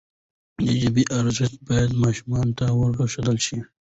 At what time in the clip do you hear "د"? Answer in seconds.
0.65-0.67